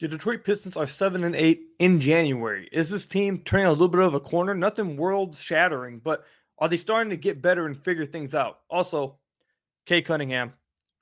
[0.00, 2.68] The Detroit Pistons are seven and eight in January.
[2.70, 4.54] Is this team turning a little bit of a corner?
[4.54, 6.24] Nothing world shattering, but
[6.58, 8.60] are they starting to get better and figure things out?
[8.70, 9.18] Also,
[9.86, 10.52] Cade Cunningham,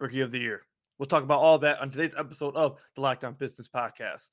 [0.01, 0.62] Rookie of the Year.
[0.98, 4.29] We'll talk about all that on today's episode of the Locked On Pistons podcast.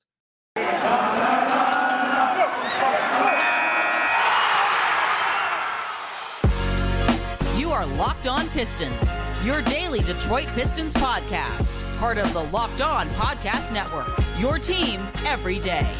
[7.74, 13.72] Are Locked On Pistons, your daily Detroit Pistons podcast part of the Locked On Podcast
[13.72, 14.12] Network.
[14.38, 15.90] Your team every day.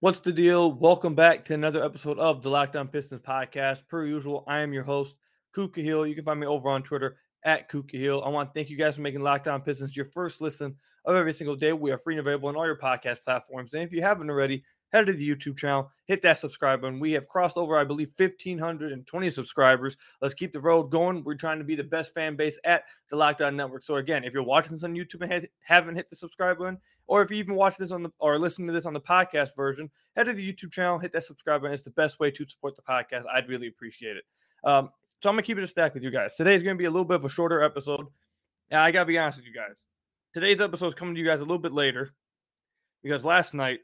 [0.00, 0.72] What's the deal?
[0.72, 3.86] Welcome back to another episode of the Locked On Pistons podcast.
[3.86, 5.16] Per usual, I am your host,
[5.54, 6.08] Ku Khahil.
[6.08, 8.26] You can find me over on Twitter at Ku Khahil.
[8.26, 11.14] I want to thank you guys for making Locked On Pistons your first listen of
[11.14, 11.72] every single day.
[11.72, 13.74] We are free and available on all your podcast platforms.
[13.74, 17.00] And if you haven't already, head to the YouTube channel, hit that subscribe button.
[17.00, 19.96] We have crossed over, I believe, 1,520 subscribers.
[20.20, 21.24] Let's keep the road going.
[21.24, 23.82] We're trying to be the best fan base at the Locked On Network.
[23.82, 27.22] So again, if you're watching this on YouTube and haven't hit the subscribe button, or
[27.22, 29.90] if you even watch this on the or listening to this on the podcast version,
[30.16, 31.74] head to the YouTube channel, hit that subscribe button.
[31.74, 33.24] It's the best way to support the podcast.
[33.32, 34.24] I'd really appreciate it.
[34.62, 34.90] Um,
[35.22, 36.36] so I'm gonna keep it a stack with you guys.
[36.36, 38.06] Today is gonna be a little bit of a shorter episode.
[38.70, 39.74] And I gotta be honest with you guys.
[40.32, 42.14] Today's episode is coming to you guys a little bit later
[43.02, 43.80] because last night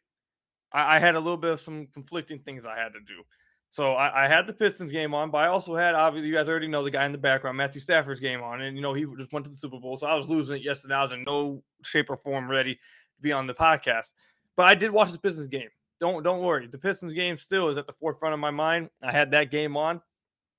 [0.76, 3.22] I, I, had a little bit of some conflicting things I had to do.
[3.70, 6.48] So I, I, had the Pistons game on, but I also had obviously you guys
[6.48, 9.06] already know the guy in the background, Matthew Stafford's game on, and you know he
[9.18, 10.94] just went to the Super Bowl, so I was losing it yesterday.
[10.94, 14.10] I was in no shape or form ready to be on the podcast,
[14.56, 15.68] but I did watch the Pistons game.
[15.98, 18.90] Don't don't worry, the Pistons game still is at the forefront of my mind.
[19.02, 20.00] I had that game on.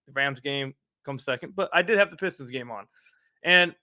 [0.08, 0.74] The Rams game
[1.06, 2.88] comes second, but I did have the Pistons game on,
[3.44, 3.74] and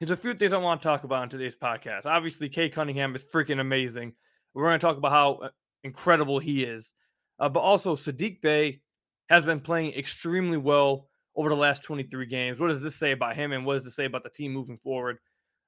[0.00, 2.04] there's a few things I want to talk about on today's podcast.
[2.04, 4.14] Obviously, Cade Cunningham is freaking amazing.
[4.54, 5.48] We're going to talk about how uh,
[5.82, 6.92] incredible he is.
[7.38, 8.80] Uh, but also, Saddiq Bey
[9.28, 12.60] has been playing extremely well over the last 23 games.
[12.60, 14.78] What does this say about him, and what does this say about the team moving
[14.78, 15.18] forward?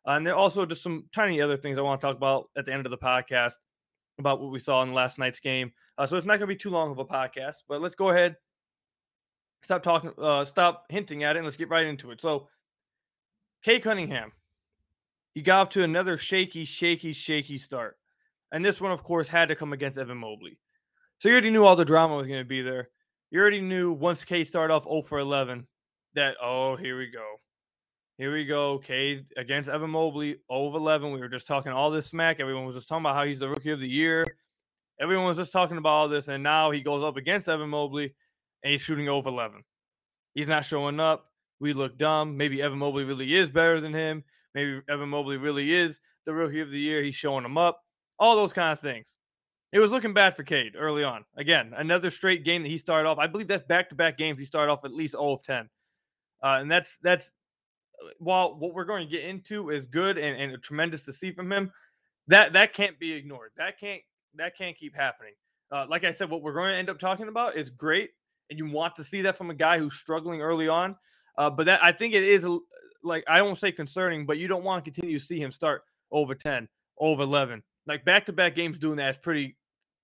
[0.07, 2.49] Uh, and there are also just some tiny other things I want to talk about
[2.57, 3.55] at the end of the podcast
[4.19, 5.73] about what we saw in last night's game.
[5.99, 8.11] Uh, so it's not going to be too long of a podcast, but let's go
[8.11, 8.37] ahead,
[9.63, 12.23] stop talking, uh, stop hinting at it, and let's get right into it.
[12.23, 12.49] So,
[13.63, 14.33] Cade Cunningham,
[15.35, 17.97] he got off to another shaky, shaky, shaky start.
[18.53, 20.59] And this one, of course, had to come against Evan Mobley.
[21.19, 22.91] So you already knew all the drama was going to be there.
[23.31, 25.67] You already knew once Cade started off 0 for 11
[26.15, 27.25] that, oh, here we go.
[28.19, 28.79] Here we go.
[28.79, 31.13] Cade against Evan Mobley, 0 of 11.
[31.13, 32.41] We were just talking all this smack.
[32.41, 34.25] Everyone was just talking about how he's the rookie of the year.
[35.01, 36.29] Everyone was just talking about all this.
[36.29, 38.15] And now he goes up against Evan Mobley
[38.63, 39.63] and he's shooting oh over 11.
[40.35, 41.31] He's not showing up.
[41.61, 42.37] We look dumb.
[42.37, 44.25] Maybe Evan Mobley really is better than him.
[44.55, 47.03] Maybe Evan Mobley really is the rookie of the year.
[47.03, 47.83] He's showing him up
[48.19, 49.17] all those kind of things.
[49.73, 51.25] It was looking bad for Cade early on.
[51.37, 53.19] Again, another straight game that he started off.
[53.19, 55.69] I believe that's back to back games he started off at least 0 of 10.
[56.43, 57.33] Uh, and that's that's
[58.03, 61.33] uh, while what we're going to get into is good and, and tremendous to see
[61.33, 61.71] from him,
[62.29, 63.51] that that can't be ignored.
[63.57, 64.03] That can't
[64.37, 65.33] that can't keep happening.
[65.73, 68.11] Uh, like I said, what we're going to end up talking about is great,
[68.51, 70.95] and you want to see that from a guy who's struggling early on.
[71.37, 72.47] Uh, but that I think it is
[73.03, 75.83] like I don't say concerning, but you don't want to continue to see him start
[76.11, 76.69] over 10,
[76.99, 79.57] over 11, like back to back games doing that is pretty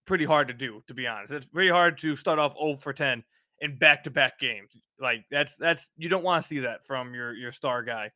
[0.06, 1.32] pretty hard to do, to be honest.
[1.32, 3.22] It's pretty hard to start off 0 for 10
[3.60, 4.70] in back to back games.
[5.00, 8.10] Like that's that's you don't want to see that from your your star guy.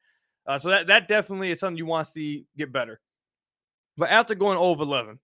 [0.47, 3.01] Uh, so that that definitely is something you want to see get better.
[3.97, 5.19] But after going over 11,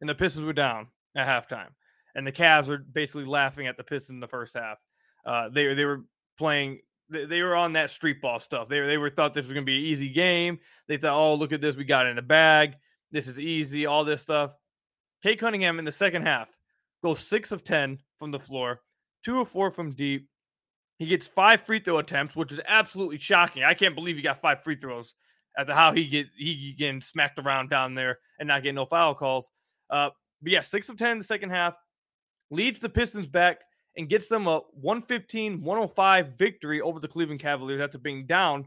[0.00, 1.70] and the Pistons were down at halftime,
[2.14, 4.78] and the Cavs are basically laughing at the Pistons in the first half.
[5.24, 6.04] Uh, they they were
[6.38, 6.80] playing.
[7.08, 8.68] They, they were on that street ball stuff.
[8.68, 10.58] They they were thought this was going to be an easy game.
[10.88, 12.74] They thought, oh look at this, we got in the bag.
[13.12, 14.54] This is easy, all this stuff.
[15.22, 16.48] Cade Cunningham in the second half
[17.02, 18.80] goes six of 10 from the floor,
[19.24, 20.28] two of four from deep.
[20.98, 23.64] He gets five free throw attempts, which is absolutely shocking.
[23.64, 25.14] I can't believe he got five free throws
[25.56, 29.14] after how he get he getting smacked around down there and not getting no foul
[29.14, 29.50] calls.
[29.90, 31.74] Uh, but yeah, six of 10 in the second half,
[32.50, 33.60] leads the Pistons back
[33.96, 38.66] and gets them a 115 105 victory over the Cleveland Cavaliers after being down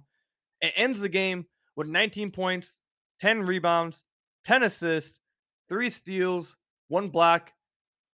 [0.62, 1.46] and ends the game
[1.76, 2.80] with 19 points,
[3.22, 4.04] 10 rebounds,
[4.46, 5.20] 10 assists,
[5.68, 6.56] three steals,
[6.88, 7.52] one block,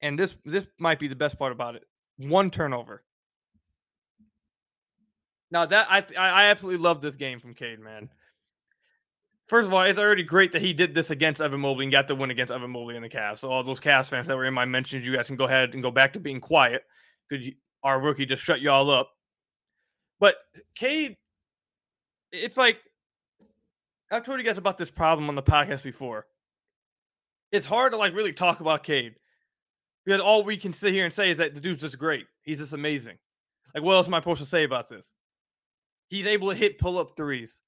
[0.03, 1.85] and this this might be the best part about it.
[2.17, 3.03] One turnover.
[5.51, 8.09] Now that I I absolutely love this game from Cade, man.
[9.49, 12.07] First of all, it's already great that he did this against Evan Mobley and got
[12.07, 13.39] the win against Evan Mobley in the Cavs.
[13.39, 15.75] So all those Cavs fans that were in my mentions, you guys can go ahead
[15.75, 16.85] and go back to being quiet
[17.29, 17.49] because
[17.83, 19.11] our rookie just shut y'all up.
[20.21, 20.37] But
[20.77, 21.17] Cade,
[22.31, 22.79] it's like
[24.11, 26.27] I've told you guys about this problem on the podcast before.
[27.53, 29.15] It's hard to like really talk about Cade
[30.05, 32.27] because all we can sit here and say is that the dude's just great.
[32.43, 33.19] He's just amazing.
[33.75, 35.13] Like, what else am I supposed to say about this?
[36.09, 37.61] He's able to hit pull up threes.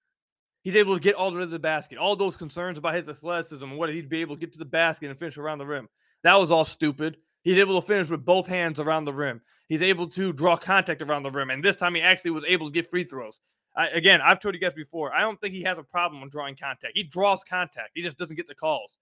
[0.62, 1.98] He's able to get all the way to the basket.
[1.98, 4.64] All those concerns about his athleticism and whether he'd be able to get to the
[4.64, 5.88] basket and finish around the rim.
[6.22, 7.16] That was all stupid.
[7.42, 9.40] He's able to finish with both hands around the rim.
[9.68, 11.50] He's able to draw contact around the rim.
[11.50, 13.40] And this time he actually was able to get free throws.
[13.74, 16.28] I, again, I've told you guys before, I don't think he has a problem on
[16.28, 16.92] drawing contact.
[16.94, 18.98] He draws contact, he just doesn't get the calls.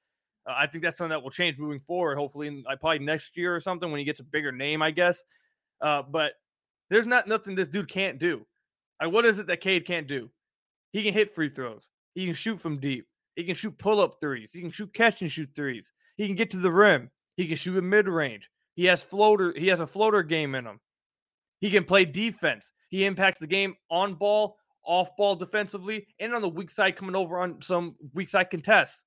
[0.46, 3.54] Uh, I think that's something that will change moving forward, hopefully, in, probably next year
[3.54, 5.22] or something when he gets a bigger name, I guess.
[5.80, 6.32] Uh, but
[6.88, 8.46] there's not nothing this dude can't do.
[9.00, 10.30] Like, what is it that Cade can't do?
[10.92, 11.88] He can hit free throws.
[12.14, 13.06] He can shoot from deep.
[13.36, 14.50] He can shoot pull up threes.
[14.52, 15.92] He can shoot catch and shoot threes.
[16.16, 17.10] He can get to the rim.
[17.36, 18.50] He can shoot in mid range.
[18.74, 19.54] He has floater.
[19.56, 20.80] He has a floater game in him.
[21.60, 22.72] He can play defense.
[22.88, 27.16] He impacts the game on ball, off ball defensively, and on the weak side coming
[27.16, 29.04] over on some weak side contests.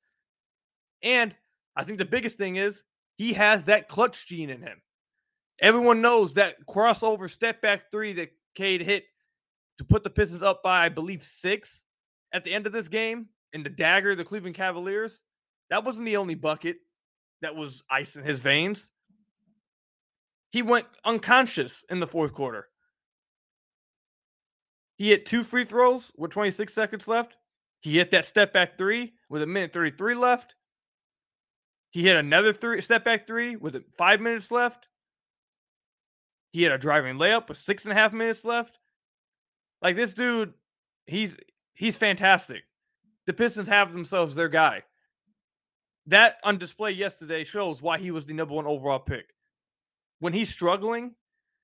[1.02, 1.36] And
[1.76, 2.84] I think the biggest thing is
[3.16, 4.82] he has that clutch gene in him.
[5.62, 9.06] Everyone knows that crossover step back three that Cade hit
[9.78, 11.84] to put the Pistons up by, I believe, six
[12.34, 15.22] at the end of this game in the dagger, the Cleveland Cavaliers.
[15.70, 16.78] That wasn't the only bucket
[17.42, 18.92] that was ice in his veins.
[20.52, 22.68] He went unconscious in the fourth quarter.
[25.04, 27.36] He hit two free throws with 26 seconds left.
[27.82, 30.56] He hit that step back three with a minute 33 left.
[31.90, 34.88] He hit another three step back three with five minutes left.
[36.54, 38.80] He had a driving layup with six and a half minutes left.
[39.82, 40.54] Like this dude,
[41.06, 41.36] he's
[41.74, 42.64] he's fantastic.
[43.26, 44.84] The Pistons have themselves their guy.
[46.06, 49.26] That on display yesterday shows why he was the number one overall pick.
[50.20, 51.16] When he's struggling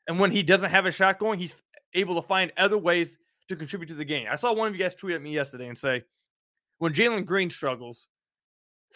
[0.10, 1.56] and when he doesn't have a shot going, he's
[1.94, 3.18] able to find other ways
[3.50, 4.28] to contribute to the game.
[4.32, 6.04] I saw one of you guys tweet at me yesterday and say,
[6.78, 8.08] when Jalen Green struggles,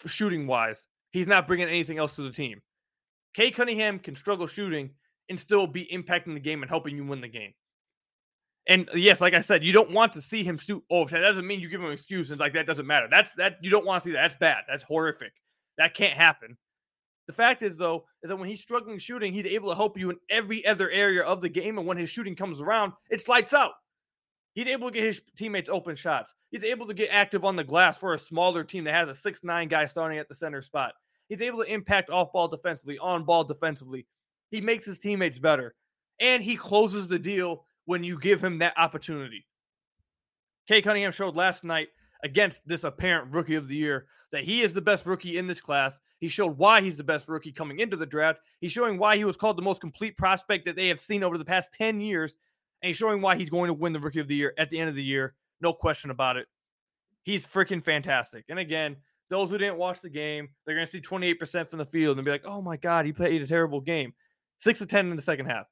[0.06, 2.62] shooting wise, he's not bringing anything else to the team.
[3.34, 4.90] Cade Cunningham can struggle shooting
[5.28, 7.52] and still be impacting the game and helping you win the game.
[8.66, 11.20] And uh, yes, like I said, you don't want to see him shoot overtime.
[11.20, 13.08] That doesn't mean you give him excuses like that doesn't matter.
[13.10, 14.22] That's that you don't want to see that.
[14.22, 14.64] That's bad.
[14.68, 15.32] That's horrific.
[15.76, 16.56] That can't happen.
[17.26, 20.10] The fact is, though, is that when he's struggling shooting, he's able to help you
[20.10, 21.78] in every other area of the game.
[21.78, 23.72] And when his shooting comes around, it's lights out.
[24.54, 26.32] He's able to get his teammates open shots.
[26.50, 29.14] He's able to get active on the glass for a smaller team that has a
[29.14, 30.94] six nine guy starting at the center spot.
[31.28, 34.06] He's able to impact off ball defensively, on ball defensively.
[34.50, 35.74] He makes his teammates better.
[36.20, 39.44] And he closes the deal when you give him that opportunity.
[40.68, 41.88] Cade Cunningham showed last night
[42.22, 45.60] against this apparent rookie of the year that he is the best rookie in this
[45.60, 45.98] class.
[46.18, 48.40] He showed why he's the best rookie coming into the draft.
[48.60, 51.36] He's showing why he was called the most complete prospect that they have seen over
[51.36, 52.36] the past 10 years.
[52.84, 54.78] And he's showing why he's going to win the rookie of the year at the
[54.78, 55.32] end of the year.
[55.62, 56.46] No question about it.
[57.22, 58.44] He's freaking fantastic.
[58.50, 58.96] And again,
[59.30, 62.26] those who didn't watch the game, they're going to see 28% from the field and
[62.26, 64.12] be like, oh my God, he played a terrible game.
[64.58, 65.64] Six to 10 in the second half.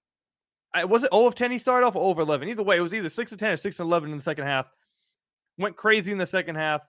[0.72, 2.48] I, was it 0 of 10 he started off or over 11?
[2.48, 4.46] Either way, it was either 6 of 10 or 6 of 11 in the second
[4.46, 4.70] half.
[5.58, 6.80] Went crazy in the second half,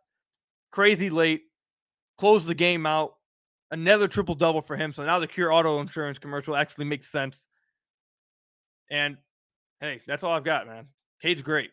[0.71, 1.41] crazy late,
[2.17, 3.15] closed the game out.
[3.71, 4.93] Another triple double for him.
[4.93, 7.49] So now the Cure Auto Insurance commercial actually makes sense.
[8.89, 9.17] And
[9.83, 10.87] hey, that's all I've got, man.
[11.21, 11.71] Cade's great.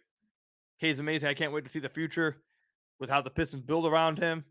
[0.80, 1.28] Cade's amazing.
[1.28, 2.42] I can't wait to see the future
[2.98, 4.44] with how the Pistons build around him.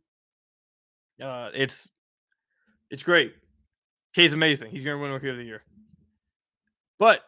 [1.22, 1.90] Uh, it's
[2.90, 3.34] it's great.
[4.16, 4.72] Cade's amazing.
[4.72, 5.64] He's to win Rookie of the Year.
[6.98, 7.22] But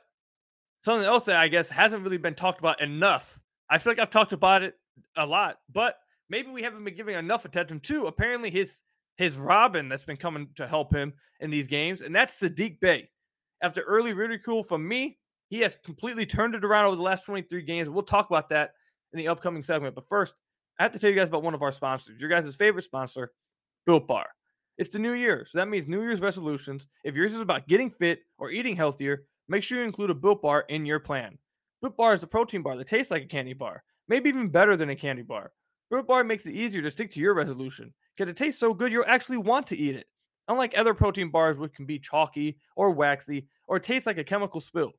[0.86, 3.38] something else that I guess hasn't really been talked about enough.
[3.70, 4.76] I feel like I've talked about it
[5.18, 5.98] a lot, but
[6.30, 8.08] maybe we haven't been giving enough attention to.
[8.08, 8.84] Apparently, his
[9.18, 13.10] his Robin that's been coming to help him in these games, and that's Saddiq Bey.
[13.62, 15.20] After early ridicule from me,
[15.52, 17.90] he has completely turned it around over the last 23 games.
[17.90, 18.72] We'll talk about that
[19.12, 19.96] in the upcoming segment.
[19.96, 20.34] But first,
[20.80, 23.34] I have to tell you guys about one of our sponsors, your guys' favorite sponsor,
[23.86, 24.28] Built Bar.
[24.78, 26.88] It's the new year, so that means New Year's resolutions.
[27.04, 30.42] If yours is about getting fit or eating healthier, make sure you include a Built
[30.42, 31.38] Bar in your plan.
[31.82, 34.78] Built Bar is a protein bar that tastes like a candy bar, maybe even better
[34.78, 35.52] than a candy bar.
[35.90, 38.94] Built Bar makes it easier to stick to your resolution because it tastes so good
[38.94, 40.08] you'll actually want to eat it.
[40.48, 44.62] Unlike other protein bars, which can be chalky or waxy or taste like a chemical
[44.62, 44.94] spill.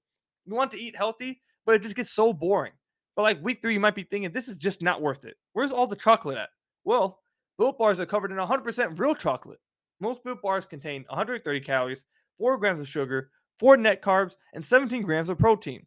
[0.45, 2.73] You want to eat healthy, but it just gets so boring.
[3.15, 5.37] But like week three, you might be thinking, this is just not worth it.
[5.53, 6.49] Where's all the chocolate at?
[6.85, 7.21] Well,
[7.59, 9.61] Built Bars are covered in 100% real chocolate.
[10.01, 12.07] Most Built Bars contain 130 calories,
[12.39, 13.31] 4 grams of sugar,
[13.61, 15.87] 4 net carbs, and 17 grams of protein.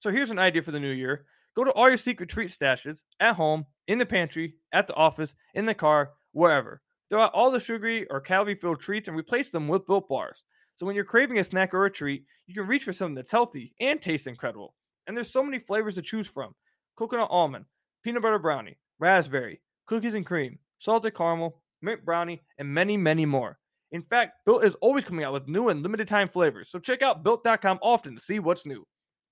[0.00, 1.26] So here's an idea for the new year.
[1.56, 5.34] Go to all your secret treat stashes at home, in the pantry, at the office,
[5.54, 6.80] in the car, wherever.
[7.10, 10.44] Throw out all the sugary or calorie filled treats and replace them with built bars.
[10.80, 13.30] So when you're craving a snack or a treat, you can reach for something that's
[13.30, 14.74] healthy and tastes incredible.
[15.06, 16.54] And there's so many flavors to choose from
[16.96, 17.66] coconut almond,
[18.02, 23.58] peanut butter brownie, raspberry, cookies and cream, salted caramel, mint brownie, and many, many more.
[23.92, 26.70] In fact, Built is always coming out with new and limited time flavors.
[26.70, 28.86] So check out built.com often to see what's new.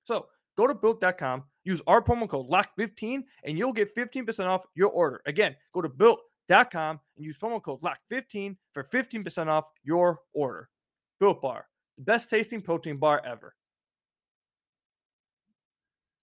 [0.05, 0.27] So
[0.59, 5.23] Go to built.com, use our promo code LOCKED15, and you'll get 15% off your order.
[5.25, 10.69] Again, go to built.com and use promo code LOCKED15 for 15% off your order.
[11.21, 13.55] Built Bar, the best tasting protein bar ever.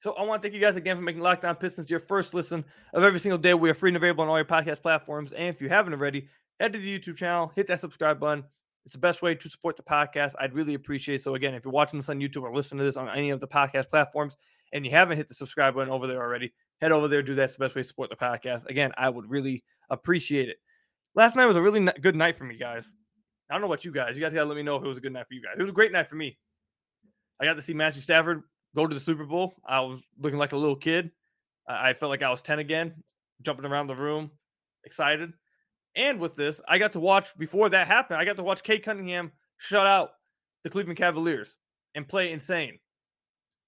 [0.02, 2.36] So I want to thank you guys again for making Locked On Pistons your first
[2.36, 3.56] listen of every single day.
[3.56, 5.34] We are free and available on all your podcast platforms.
[5.34, 6.28] And if you haven't already,
[6.60, 8.44] head to the YouTube channel, hit that subscribe button.
[8.86, 10.36] It's the best way to support the podcast.
[10.40, 11.24] I'd really appreciate it.
[11.24, 13.40] So again, if you're watching this on YouTube or listening to this on any of
[13.40, 14.38] the podcast platforms
[14.74, 17.46] and you haven't hit the subscribe button over there already, head over there, do that.
[17.46, 18.68] It's the best way to support the podcast.
[18.68, 20.58] Again, I would really appreciate it.
[21.16, 22.92] Last night was a really good night for me, guys.
[23.50, 24.16] I don't know about you guys.
[24.16, 25.56] You guys gotta let me know if it was a good night for you guys.
[25.58, 26.38] It was a great night for me.
[27.40, 28.44] I got to see Matthew Stafford
[28.76, 29.56] go to the Super Bowl.
[29.66, 31.12] I was looking like a little kid.
[31.68, 32.94] I felt like I was 10 again,
[33.42, 34.32] jumping around the room,
[34.84, 35.34] excited.
[35.96, 38.84] And with this, I got to watch before that happened, I got to watch Cade
[38.84, 40.12] Cunningham shut out
[40.64, 41.56] the Cleveland Cavaliers
[41.96, 42.80] and play insane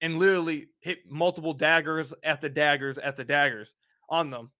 [0.01, 3.73] and literally hit multiple daggers at the daggers at the daggers
[4.09, 4.51] on them.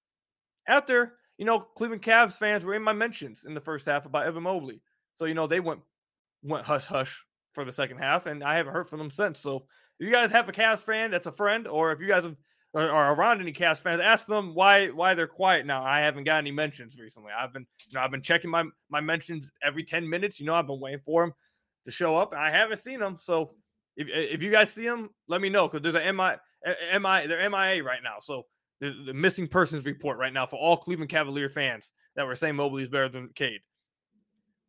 [0.67, 4.25] After, you know, Cleveland Cavs fans were in my mentions in the first half about
[4.25, 4.81] Evan Mobley.
[5.17, 5.81] So, you know, they went
[6.43, 9.39] went hush hush for the second half, and I haven't heard from them since.
[9.39, 9.65] So
[9.99, 12.35] if you guys have a Cavs fan that's a friend, or if you guys have,
[12.75, 15.83] are, are around any Cavs fans, ask them why why they're quiet now.
[15.83, 17.31] I haven't got any mentions recently.
[17.37, 20.39] I've been you know I've been checking my my mentions every ten minutes.
[20.39, 21.33] You know I've been waiting for them
[21.85, 22.33] to show up.
[22.35, 23.55] I haven't seen them, so
[23.95, 26.35] if if you guys see them, let me know because there's a MI
[26.93, 28.17] MI they're MIA right now.
[28.19, 28.43] So
[28.79, 32.55] the, the missing persons report right now for all Cleveland Cavalier fans that were saying
[32.55, 33.61] Mobley is better than Cade.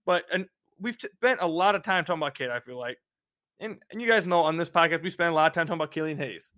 [0.08, 0.46] But and
[0.80, 2.48] we've spent a lot of time talking about Cade.
[2.48, 2.96] I feel like
[3.60, 5.80] and, and you guys know on this podcast, we spend a lot of time talking
[5.80, 6.50] about Killian Hayes.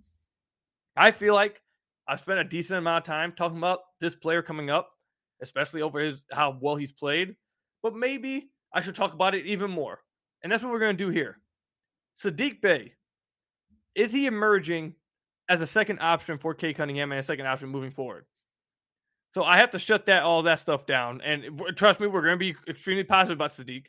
[0.96, 1.60] I feel like
[2.06, 4.90] I've spent a decent amount of time talking about this player coming up,
[5.42, 7.34] especially over his how well he's played.
[7.82, 9.98] But maybe I should talk about it even more.
[10.44, 11.40] And that's what we're going to do here.
[12.22, 12.92] Saddiq Bey,
[13.96, 14.94] is he emerging
[15.48, 18.26] as a second option for Cade Cunningham and a second option moving forward?
[19.32, 21.20] So I have to shut that all that stuff down.
[21.20, 23.84] And trust me, we're going to be extremely positive about Saddiq.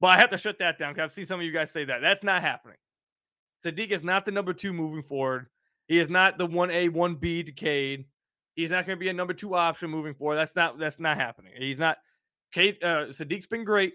[0.00, 1.84] But I have to shut that down because I've seen some of you guys say
[1.84, 2.00] that.
[2.02, 2.76] That's not happening.
[3.64, 5.46] Saddiq is not the number two moving forward.
[5.88, 8.04] He is not the one A, one B to Cade.
[8.54, 10.36] He's not going to be a number two option moving forward.
[10.36, 11.52] That's not that's not happening.
[11.56, 11.98] He's not.
[12.52, 13.94] Cade uh, Saddiq's been great,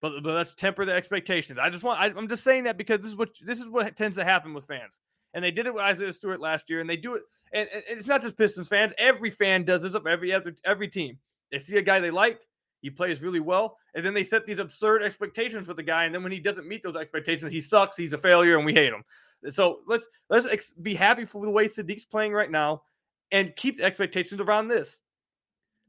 [0.00, 1.58] but but let's temper the expectations.
[1.58, 2.00] I just want.
[2.00, 4.54] I, I'm just saying that because this is what this is what tends to happen
[4.54, 5.00] with fans,
[5.34, 7.22] and they did it with Isaiah Stewart last year, and they do it.
[7.52, 8.92] And, and it's not just Pistons fans.
[8.98, 11.18] Every fan does this of every other every team.
[11.50, 12.40] They see a guy they like,
[12.82, 13.78] he plays really well.
[13.94, 16.04] And then they set these absurd expectations for the guy.
[16.04, 17.96] And then when he doesn't meet those expectations, he sucks.
[17.96, 19.04] He's a failure, and we hate him.
[19.50, 22.82] So let's let's ex- be happy for the way Saddiq's playing right now,
[23.30, 25.00] and keep the expectations around this.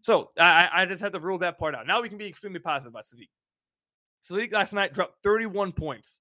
[0.01, 1.87] So I, I just had to rule that part out.
[1.87, 3.29] Now we can be extremely positive about Saddiq.
[4.27, 6.19] Saddiq last night dropped 31 points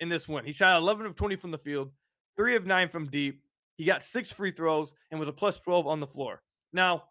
[0.00, 0.44] in this win.
[0.44, 1.90] He shot 11 of 20 from the field,
[2.36, 3.42] three of nine from deep.
[3.76, 6.42] He got six free throws and was a plus 12 on the floor.
[6.72, 7.04] Now,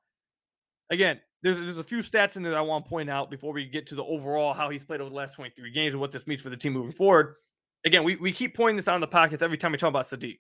[0.90, 3.66] again, there's, there's a few stats in there I want to point out before we
[3.66, 6.28] get to the overall how he's played over the last 23 games and what this
[6.28, 7.36] means for the team moving forward.
[7.84, 10.06] Again, we, we keep pointing this out in the pockets every time we talk about
[10.06, 10.38] Saddiq.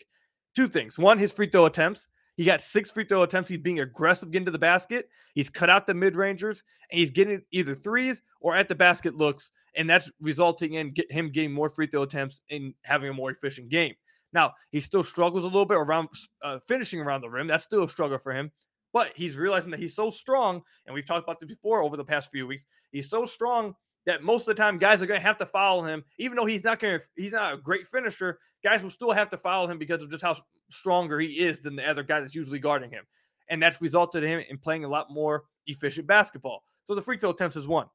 [0.55, 1.00] Two things.
[1.00, 2.07] One, his free throw attempts.
[2.38, 3.50] He got six free throw attempts.
[3.50, 5.09] He's being aggressive getting to the basket.
[5.33, 9.15] He's cut out the mid rangers and he's getting either threes or at the basket
[9.15, 9.51] looks.
[9.75, 13.69] And that's resulting in him getting more free throw attempts and having a more efficient
[13.69, 13.95] game.
[14.33, 16.09] Now, he still struggles a little bit around
[16.43, 17.47] uh, finishing around the rim.
[17.47, 18.51] That's still a struggle for him.
[18.93, 22.03] But he's realizing that he's so strong, and we've talked about this before over the
[22.03, 22.65] past few weeks.
[22.91, 23.73] He's so strong
[24.05, 26.45] that most of the time guys are going to have to follow him, even though
[26.45, 27.05] he's not going to.
[27.15, 28.39] He's not a great finisher.
[28.63, 30.35] Guys will still have to follow him because of just how
[30.69, 33.05] stronger he is than the other guy that's usually guarding him,
[33.50, 36.63] and that's resulted in him in playing a lot more efficient basketball.
[36.85, 37.88] So the free throw attempts is one.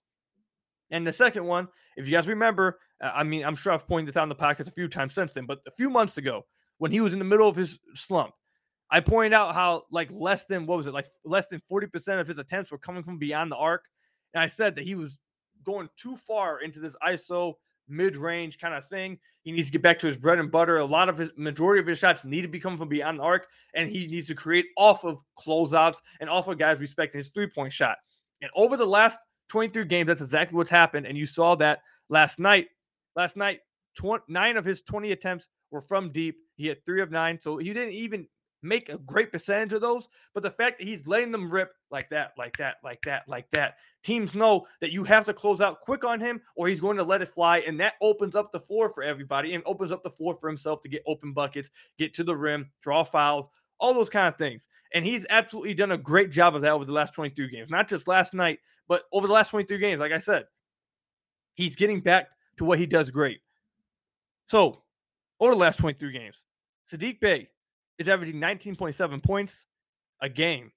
[0.90, 4.09] And the second one, if you guys remember, uh, I mean, I'm sure I've pointed
[4.09, 6.43] this out in the podcast a few times since then, but a few months ago,
[6.78, 8.33] when he was in the middle of his slump,
[8.90, 12.28] I pointed out how like less than what was it like less than 40% of
[12.28, 13.83] his attempts were coming from beyond the arc.
[14.35, 15.19] And I said that he was
[15.64, 17.55] going too far into this ISO
[17.88, 19.19] mid-range kind of thing.
[19.43, 20.78] He needs to get back to his bread and butter.
[20.78, 23.23] A lot of his majority of his shots need to be coming from beyond the
[23.23, 27.28] arc, and he needs to create off of closeouts and off of guys respecting his
[27.28, 27.97] three-point shot.
[28.43, 31.07] And over the last 23 games, that's exactly what's happened.
[31.07, 32.69] And you saw that last night.
[33.15, 33.61] Last night,
[33.97, 36.37] 20, nine of his 20 attempts were from deep.
[36.57, 37.38] He had three of nine.
[37.41, 38.26] So he didn't even
[38.62, 42.09] make a great percentage of those, but the fact that he's letting them rip like
[42.11, 45.81] that, like that, like that, like that, teams know that you have to close out
[45.81, 47.59] quick on him or he's going to let it fly.
[47.59, 50.81] And that opens up the floor for everybody and opens up the floor for himself
[50.83, 54.68] to get open buckets, get to the rim, draw fouls, all those kind of things.
[54.95, 57.88] And he's absolutely done a great job of that over the last 23 games, not
[57.88, 60.00] just last night, but over the last 23 games.
[60.00, 60.45] Like I said,
[61.54, 62.28] he's getting back
[62.59, 63.40] to what he does great.
[64.49, 64.83] So,
[65.40, 66.37] over the last 23 games,
[66.90, 67.49] Saddiq Bey
[67.99, 69.66] is averaging 19.7 points
[70.23, 70.71] a game,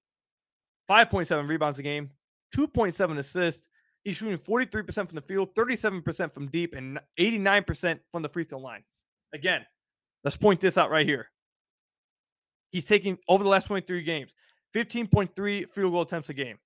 [0.89, 2.09] 5.7 rebounds a game,
[2.55, 3.61] 2.7 assists.
[4.03, 8.59] He's shooting 43% from the field, 37% from deep, and 89% from the free throw
[8.59, 8.83] line.
[9.33, 9.65] Again,
[10.23, 11.29] let's point this out right here.
[12.71, 14.35] He's taking over the last 23 games,
[14.75, 16.57] 15.3 field goal attempts a game.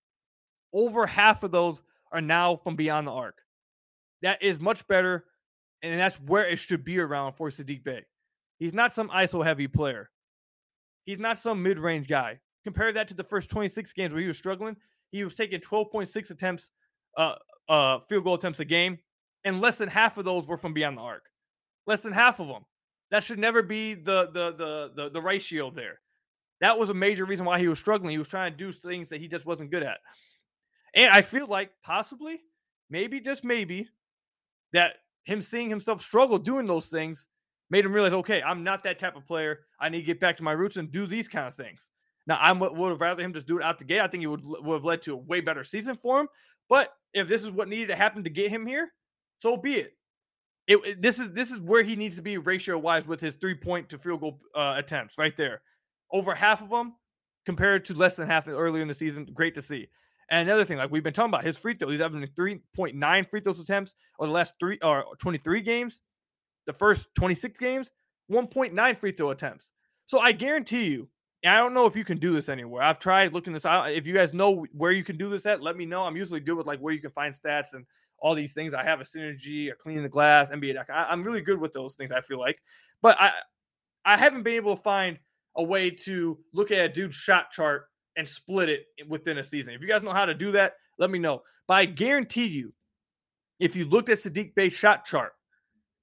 [0.74, 1.81] Over half of those
[2.12, 3.38] are now from beyond the arc.
[4.22, 5.25] That is much better,
[5.81, 8.03] and that's where it should be around for Saddiq Bey.
[8.60, 10.10] He's not some ISO heavy player.
[11.05, 12.39] He's not some mid range guy.
[12.63, 14.77] Compare that to the first 26 games where he was struggling.
[15.12, 16.69] He was taking 12.6 attempts,
[17.17, 17.36] uh,
[17.67, 19.00] uh, field goal attempts a game,
[19.43, 21.24] and less than half of those were from beyond the arc.
[21.86, 22.63] Less than half of them.
[23.13, 26.00] That should never be the the the the, the ratio there.
[26.62, 28.10] That was a major reason why he was struggling.
[28.10, 30.00] He was trying to do things that he just wasn't good at.
[30.96, 32.41] And I feel like possibly,
[32.89, 33.88] maybe just maybe,
[34.72, 34.93] that
[35.25, 37.27] him seeing himself struggle doing those things
[37.70, 39.60] made him realize, okay, I'm not that type of player.
[39.79, 41.91] I need to get back to my roots and do these kind of things.
[42.25, 44.01] Now, I would have rather him just do it out the gate.
[44.01, 46.27] I think it would, would have led to a way better season for him.
[46.67, 48.91] But if this is what needed to happen to get him here,
[49.38, 49.93] so be it.
[50.67, 53.55] It, this is this is where he needs to be ratio wise with his three
[53.55, 55.62] point to field goal uh, attempts right there.
[56.12, 56.93] Over half of them
[57.46, 59.27] compared to less than half earlier in the season.
[59.34, 59.88] Great to see.
[60.29, 63.41] And another thing, like we've been talking about, his free throw, he's having 3.9 free
[63.41, 66.01] throws attempts over the last three or 23 games.
[66.65, 67.91] The first 26 games,
[68.32, 69.74] 1.9 free throw attempts.
[70.05, 71.10] So I guarantee you,
[71.46, 72.82] I don't know if you can do this anywhere.
[72.82, 73.91] I've tried looking this out.
[73.91, 76.05] If you guys know where you can do this at, let me know.
[76.05, 77.86] I'm usually good with like where you can find stats and
[78.23, 78.73] all these things.
[78.73, 80.83] I have a synergy, a cleaning the glass, NBA.
[80.89, 82.11] I'm really good with those things.
[82.11, 82.59] I feel like,
[83.01, 83.33] but I
[84.05, 85.19] I haven't been able to find
[85.55, 89.73] a way to look at a dude's shot chart and split it within a season.
[89.73, 91.41] If you guys know how to do that, let me know.
[91.67, 92.73] But I guarantee you,
[93.59, 95.33] if you looked at Saddiq Bey's shot chart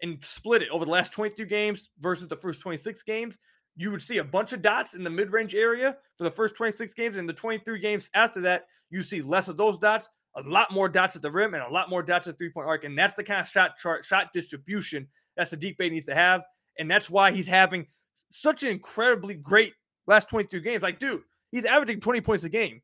[0.03, 3.39] and split it over the last 22 games versus the first 26 games,
[3.77, 6.55] you would see a bunch of dots in the mid range area for the first
[6.57, 7.17] 26 games.
[7.17, 10.89] And the 23 games after that, you see less of those dots, a lot more
[10.89, 12.85] dots at the rim, and a lot more dots at three point arc.
[12.85, 16.43] And that's the kind of shot chart, shot distribution that Saddiq Bey needs to have.
[16.79, 17.87] And that's why he's having
[18.31, 19.75] such an incredibly great
[20.07, 20.83] last 22 games.
[20.83, 22.81] Like, dude, He's averaging 20 points a game.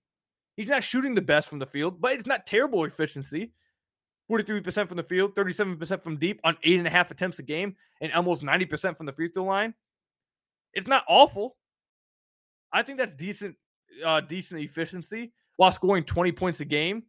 [0.57, 3.53] He's not shooting the best from the field, but it's not terrible efficiency.
[4.31, 7.77] 43% from the field, 37% from deep on eight and a half attempts a game,
[8.01, 9.75] and almost 90% from the free throw line.
[10.73, 11.57] It's not awful.
[12.73, 13.55] I think that's decent,
[14.05, 17.05] uh, decent efficiency while scoring 20 points a game.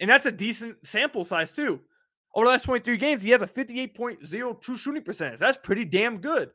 [0.00, 1.80] And that's a decent sample size, too.
[2.34, 5.40] Over the last 23 games, he has a 58.0 true shooting percentage.
[5.40, 6.50] That's pretty damn good.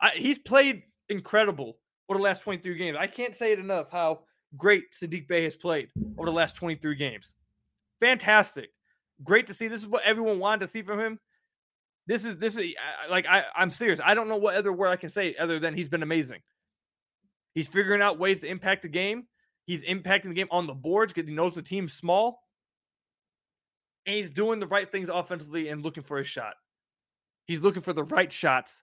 [0.00, 2.96] I, he's played incredible over the last 23 games.
[2.98, 4.20] I can't say it enough how
[4.56, 7.34] great Saddiq Bey has played over the last 23 games.
[8.00, 8.70] Fantastic.
[9.24, 9.68] Great to see.
[9.68, 11.18] This is what everyone wanted to see from him.
[12.06, 12.74] This is this is
[13.10, 13.98] like I, I'm serious.
[14.04, 16.40] I don't know what other word I can say other than he's been amazing.
[17.54, 19.26] He's figuring out ways to impact the game.
[19.66, 22.40] He's impacting the game on the boards because he knows the team's small.
[24.06, 26.54] And he's doing the right things offensively and looking for a shot.
[27.46, 28.82] He's looking for the right shots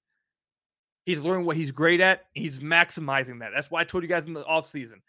[1.06, 2.24] He's learning what he's great at.
[2.34, 3.52] He's maximizing that.
[3.54, 5.02] That's why I told you guys in the offseason.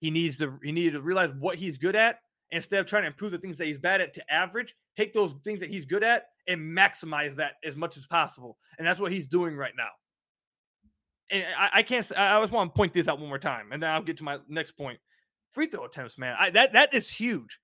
[0.00, 2.20] He needs to he needed to realize what he's good at
[2.52, 4.74] instead of trying to improve the things that he's bad at to average.
[4.96, 8.56] Take those things that he's good at and maximize that as much as possible.
[8.78, 9.88] And that's what he's doing right now.
[11.30, 12.10] And I, I can't.
[12.16, 14.24] I just want to point this out one more time, and then I'll get to
[14.24, 14.98] my next point.
[15.52, 16.36] Free throw attempts, man.
[16.38, 17.60] I, that that is huge.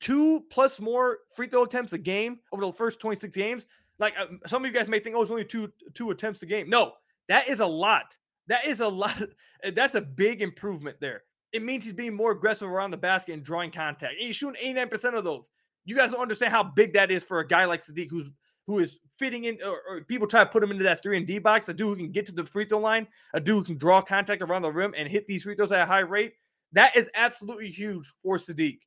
[0.00, 3.66] Two plus more free throw attempts a game over the first 26 games.
[3.98, 6.46] Like uh, some of you guys may think, oh, it's only two two attempts a
[6.46, 6.68] game.
[6.68, 6.92] No,
[7.28, 8.16] that is a lot.
[8.48, 9.22] That is a lot.
[9.72, 11.22] That's a big improvement there.
[11.52, 14.14] It means he's being more aggressive around the basket and drawing contact.
[14.18, 15.50] And he's shooting 89% of those.
[15.84, 18.28] You guys don't understand how big that is for a guy like Saddiq, who's
[18.66, 21.26] who is fitting in, or, or, people try to put him into that three and
[21.26, 21.68] D box.
[21.68, 24.00] A dude who can get to the free throw line, a dude who can draw
[24.00, 26.32] contact around the rim and hit these free throws at a high rate.
[26.74, 28.78] That is absolutely huge for Saddiq.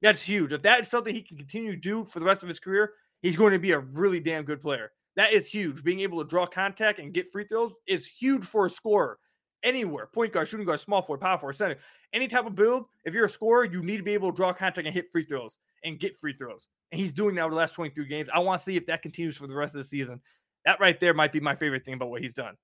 [0.00, 0.52] That's huge.
[0.52, 2.92] If that is something he can continue to do for the rest of his career,
[3.20, 4.92] he's going to be a really damn good player.
[5.16, 5.82] That is huge.
[5.82, 9.18] Being able to draw contact and get free throws is huge for a scorer
[9.62, 11.76] anywhere point guard, shooting guard, small forward, power forward, center.
[12.12, 14.52] Any type of build, if you're a scorer, you need to be able to draw
[14.52, 16.68] contact and hit free throws and get free throws.
[16.90, 18.28] And he's doing that over the last 23 games.
[18.32, 20.20] I want to see if that continues for the rest of the season.
[20.64, 22.54] That right there might be my favorite thing about what he's done.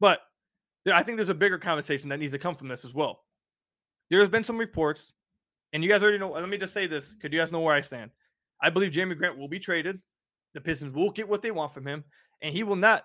[0.00, 0.20] But
[0.92, 3.24] I think there's a bigger conversation that needs to come from this as well.
[4.10, 5.12] There has been some reports,
[5.72, 6.32] and you guys already know.
[6.32, 8.10] Let me just say this because you guys know where I stand.
[8.62, 10.00] I believe Jerami Grant will be traded.
[10.52, 12.04] The Pistons will get what they want from him,
[12.42, 13.04] and he will not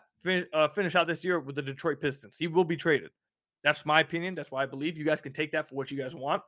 [0.53, 2.35] uh, finish out this year with the Detroit Pistons.
[2.37, 3.11] He will be traded.
[3.63, 4.35] That's my opinion.
[4.35, 6.41] That's why I believe you guys can take that for what you guys want.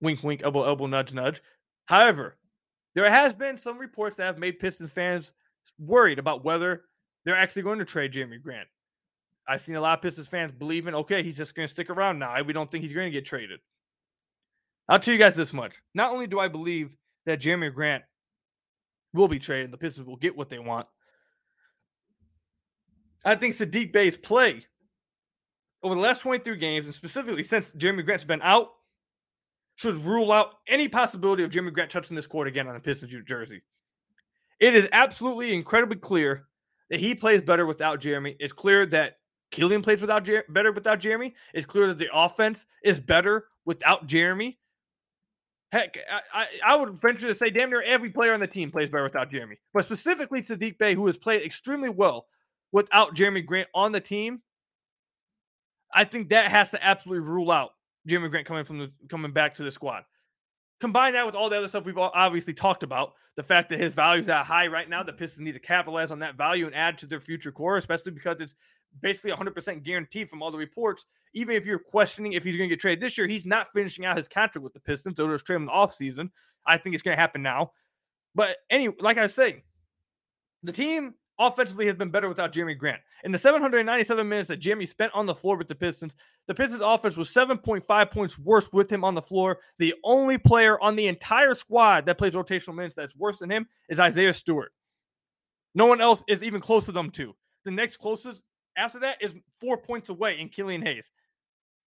[0.00, 1.42] Wink, wink, elbow, elbow, nudge, nudge.
[1.86, 2.36] However,
[2.94, 5.32] there has been some reports that have made Pistons fans
[5.78, 6.82] worried about whether
[7.24, 8.68] they're actually going to trade Jerami Grant.
[9.48, 12.18] I've seen a lot of Pistons fans believing, okay, he's just going to stick around
[12.18, 12.42] now.
[12.42, 13.60] We don't think he's going to get traded.
[14.88, 15.74] I'll tell you guys this much.
[15.94, 16.90] Not only do I believe
[17.26, 18.04] that Jerami Grant
[19.12, 20.86] will be traded, the Pistons will get what they want.
[23.24, 24.64] I think Saddiq Bey's play
[25.82, 28.70] over the last 23 games, and specifically since Jerami Grant's been out,
[29.76, 33.14] should rule out any possibility of Jerami Grant touching this court again on a Pistons
[33.26, 33.62] jersey.
[34.58, 36.46] It is absolutely incredibly clear
[36.88, 38.36] that he plays better without Jerami.
[38.40, 39.16] It's clear that
[39.50, 41.32] Killian plays without Jer- better without Jerami.
[41.54, 44.56] It's clear that the offense is better without Jerami.
[45.72, 48.70] Heck, I, I, I, would venture to say damn near every player on the team
[48.70, 49.56] plays better without Jerami.
[49.74, 52.26] But specifically Saddiq Bey, who has played extremely well
[52.72, 54.42] without Jerami Grant on the team,
[55.92, 57.70] I think that has to absolutely rule out
[58.08, 60.04] Jerami Grant coming from the coming back to the squad.
[60.80, 63.92] Combine that with all the other stuff we've obviously talked about, the fact that his
[63.92, 66.74] value is that high right now, the Pistons need to capitalize on that value and
[66.74, 68.54] add to their future core, especially because it's
[69.00, 71.04] basically 100% guaranteed from all the reports.
[71.34, 74.04] Even if you're questioning if he's going to get traded this year, he's not finishing
[74.04, 75.16] out his contract with the Pistons.
[75.16, 76.30] So there's trade him in the offseason.
[76.66, 77.72] I think it's going to happen now.
[78.34, 79.62] But anyway, like I was saying,
[80.62, 83.00] the team offensively has been better without Jerami Grant.
[83.24, 86.82] In the 797 minutes that Jerami spent on the floor with the Pistons, the Pistons
[86.84, 89.58] offense was 7.5 points worse with him on the floor.
[89.78, 93.66] The only player on the entire squad that plays rotational minutes that's worse than him
[93.88, 94.72] is Isaiah Stewart.
[95.74, 97.34] No one else is even close to them two.
[97.64, 98.44] The next closest
[98.76, 101.10] after that is four points away in Killian Hayes.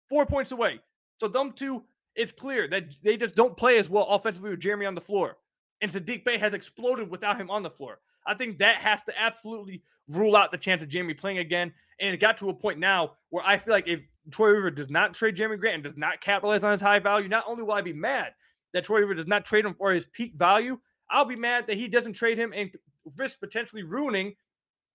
[0.10, 0.80] Four points away.
[1.20, 1.84] So them two,
[2.16, 5.38] it's clear that they just don't play as well offensively with Jerami on the floor.
[5.82, 8.00] And Saddiq Bey has exploded without him on the floor.
[8.26, 11.72] I think that has to absolutely rule out the chance of Jerami playing again.
[12.00, 14.90] And it got to a point now where I feel like if Troy Weaver does
[14.90, 17.74] not trade Jerami Grant and does not capitalize on his high value, not only will
[17.74, 18.34] I be mad
[18.74, 20.78] that Troy Weaver does not trade him for his peak value,
[21.10, 22.72] I'll be mad that he doesn't trade him and
[23.18, 24.36] risk potentially ruining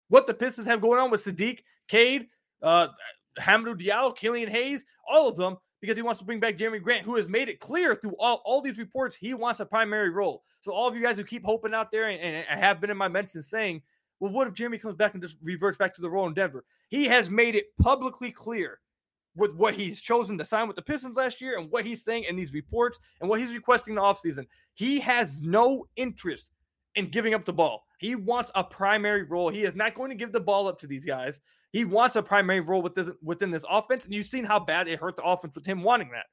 [0.09, 2.29] what the Pistons have going on with Saddiq, Cade,
[2.62, 2.88] uh,
[3.40, 7.05] Hamidou Diallo, Killian Hayes, all of them, because he wants to bring back Jerami Grant,
[7.05, 10.42] who has made it clear through all, all these reports he wants a primary role.
[10.61, 12.90] So all of you guys who keep hoping out there and, and, and have been
[12.90, 13.83] in my mentions saying,
[14.18, 16.64] well, what if Jerami comes back and just reverts back to the role in Denver?
[16.88, 18.81] He has made it publicly clear
[19.37, 22.25] with what he's chosen to sign with the Pistons last year and what he's saying
[22.25, 24.47] in these reports and what he's requesting in the offseason.
[24.75, 26.51] He has no interest
[26.94, 27.85] in giving up the ball.
[27.99, 29.51] He wants a primary role.
[29.51, 31.40] He is not going to give the ball up to these guys.
[31.75, 34.05] He wants a primary role within, within this offense.
[34.05, 36.27] And you've seen how bad it hurt the offense with him wanting that.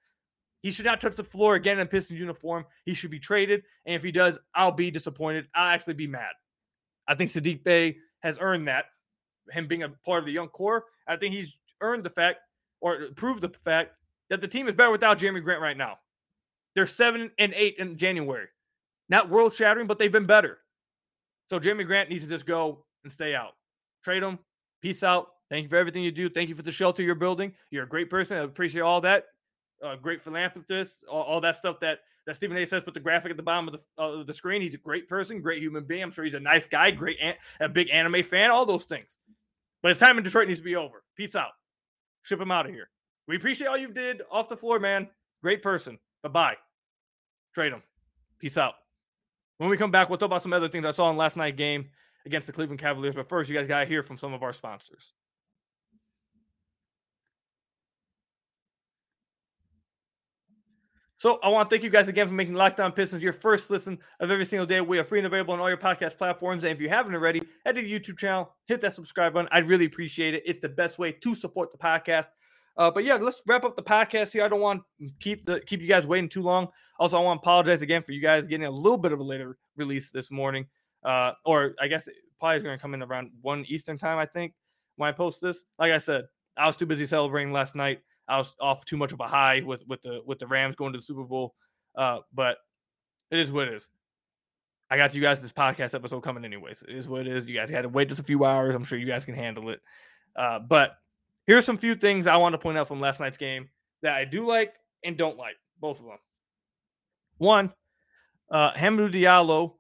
[0.62, 2.63] He should not touch the floor again in Pistons uniform.
[2.86, 3.63] He should be traded.
[3.88, 5.47] And if he does, I'll be disappointed.
[5.56, 6.34] I'll actually be mad.
[7.08, 8.86] I think Saddiq Bey has earned that,
[9.49, 10.86] him being a part of the young core.
[11.08, 11.51] I think he's
[11.82, 12.38] earned the fact
[12.80, 13.93] or proved the fact
[14.30, 15.97] that the team is better without Jerami Grant right now.
[16.75, 18.45] They're seven and eight in January.
[19.10, 20.60] Not world shattering, but they've been better.
[21.49, 23.54] So Jerami Grant needs to just go and stay out.
[24.04, 24.38] Trade him.
[24.81, 25.27] Peace out.
[25.49, 26.29] Thank you for everything you do.
[26.29, 27.53] Thank you for the shelter you're building.
[27.71, 28.37] You're a great person.
[28.37, 29.25] I appreciate all that.
[29.83, 31.03] Uh, great philanthropist.
[31.09, 32.65] All, all, that stuff that that Stephen A.
[32.65, 32.83] says.
[32.83, 34.61] Put the graphic at the bottom of the uh, the screen.
[34.61, 36.03] He's a great person, great human being.
[36.03, 38.51] I'm sure he's a nice guy, great, an- a big anime fan.
[38.51, 39.17] All those things.
[39.83, 41.03] But his time in Detroit needs to be over.
[41.15, 41.51] Peace out.
[42.23, 42.89] Ship him out of here.
[43.27, 45.09] We appreciate all you did off the floor, man.
[45.41, 45.99] Great person.
[46.23, 46.57] Bye bye.
[47.53, 47.81] Trade him.
[48.39, 48.75] Peace out.
[49.57, 51.57] When we come back, we'll talk about some other things I saw in last night's
[51.57, 51.89] game
[52.25, 53.15] against the Cleveland Cavaliers.
[53.15, 55.13] But first, you guys got to hear from some of our sponsors.
[61.21, 63.69] So I want to thank you guys again for making Locked On Pistons your first
[63.69, 64.81] listen of every single day.
[64.81, 66.63] We are free and available on all your podcast platforms.
[66.63, 69.47] And if you haven't already, head to the YouTube channel, hit that subscribe button.
[69.51, 70.41] I'd really appreciate it.
[70.47, 72.29] It's the best way to support the podcast.
[72.75, 74.43] Uh, but yeah, let's wrap up the podcast here.
[74.43, 76.69] I don't want to keep the keep you guys waiting too long.
[76.97, 79.23] Also, I want to apologize again for you guys getting a little bit of a
[79.23, 80.65] later release this morning.
[81.03, 82.07] Uh, or I guess
[82.39, 84.17] probably is going to come in around one Eastern time.
[84.17, 84.53] I think
[84.97, 85.63] when I post this.
[85.79, 86.25] Like I said,
[86.57, 87.99] I was too busy celebrating last night.
[88.27, 90.93] I was off too much of a high with with the with the Rams going
[90.93, 91.55] to the Super Bowl.
[91.95, 92.57] Uh, but
[93.29, 93.89] it is what it is.
[94.89, 96.83] I got you guys this podcast episode coming anyways.
[96.87, 97.45] It is what it is.
[97.45, 98.75] You guys had to wait just a few hours.
[98.75, 99.79] I'm sure you guys can handle it.
[100.35, 100.97] Uh, but
[101.47, 103.69] here's some few things I want to point out from last night's game
[104.01, 106.17] that I do like and don't like, both of them.
[107.37, 107.73] One,
[108.49, 109.75] uh, Hamidou Diallo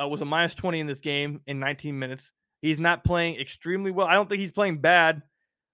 [0.00, 2.30] uh, was a minus 20 in this game in 19 minutes.
[2.60, 4.06] He's not playing extremely well.
[4.06, 5.22] I don't think he's playing bad,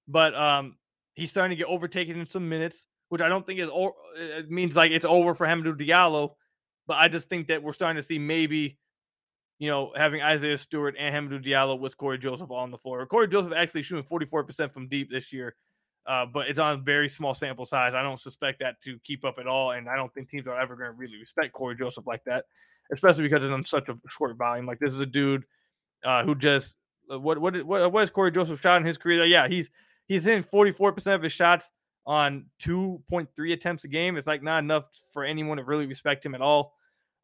[0.07, 0.77] but um,
[1.15, 3.69] he's starting to get overtaken in some minutes, which I don't think is
[4.17, 6.33] it means like it's over for Hamidou Diallo.
[6.87, 8.79] But I just think that we're starting to see maybe
[9.59, 13.05] you know, having Isaiah Stewart and Hamidou Diallo with Cory Joseph on the floor.
[13.07, 15.57] Cory Joseph actually shooting 44% from deep this year,
[16.07, 17.95] uh, but it's on very small sample size.
[17.95, 20.59] I don't suspect that to keep up at all, and I don't think teams are
[20.59, 22.45] ever going to really respect Cory Joseph like that,
[22.93, 24.67] especially because it's on such a short volume.
[24.67, 25.45] Like this is a dude
[26.05, 26.77] uh, who just
[27.13, 29.25] uh, what what what what is Cory Joseph shot in his career?
[29.25, 29.71] Yeah, he's
[30.07, 31.71] he's in 44% of his shots
[32.07, 34.17] on 2.3 attempts a game.
[34.17, 36.73] It's like not enough for anyone to really respect him at all.